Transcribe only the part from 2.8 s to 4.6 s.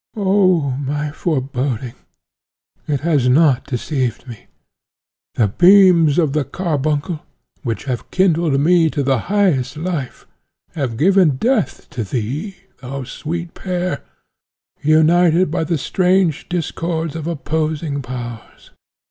it has not deceived me.